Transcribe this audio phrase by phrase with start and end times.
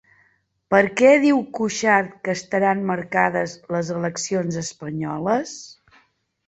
[0.73, 5.55] Per què diu Cuixart que estaran marcades les eleccions espanyoles?